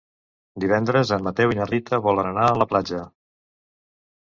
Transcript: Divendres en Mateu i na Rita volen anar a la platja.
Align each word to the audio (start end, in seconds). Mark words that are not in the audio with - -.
Divendres 0.63 1.11
en 1.17 1.25
Mateu 1.27 1.53
i 1.53 1.59
na 1.61 1.67
Rita 1.69 2.01
volen 2.09 2.31
anar 2.33 2.49
a 2.55 2.59
la 2.63 2.69
platja. 2.75 3.05